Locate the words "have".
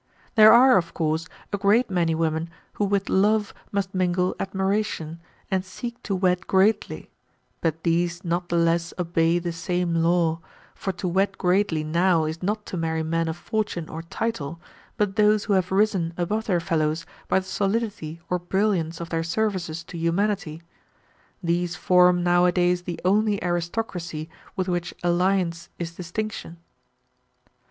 15.53-15.71